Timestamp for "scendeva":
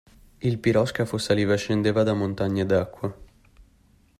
1.57-2.01